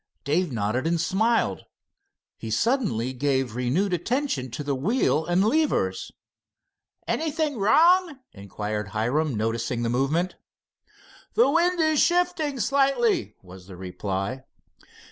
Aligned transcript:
Dave 0.23 0.51
nodded 0.51 0.87
and 0.87 0.99
smiled. 0.99 1.65
He 2.35 2.49
suddenly 2.49 3.13
gave 3.13 3.53
renewed 3.55 3.93
attention 3.93 4.49
to 4.49 4.63
wheel 4.73 5.27
and 5.27 5.45
levers. 5.45 6.11
"Anything 7.07 7.59
wrong?" 7.59 8.17
inquired 8.33 8.87
Hiram, 8.97 9.35
noticing 9.35 9.83
the 9.83 9.89
movement. 9.89 10.37
"The 11.35 11.47
wind 11.51 11.79
is 11.79 11.99
shifting 12.01 12.59
slightly," 12.59 13.35
was 13.43 13.67
the 13.67 13.77
reply. 13.77 14.43